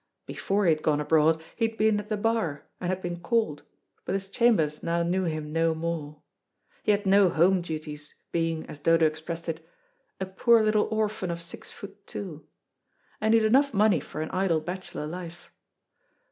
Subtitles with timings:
[0.25, 3.61] Before he had gone abroad he had been at the Bar, and had been called,
[4.03, 6.23] but his chambers now knew him no more.
[6.81, 9.63] He had no home duties, being, as Dodo expressed it,
[10.19, 12.47] "a poor little orphan of six foot two,"
[13.21, 15.51] and he had enough money for an idle bachelor life.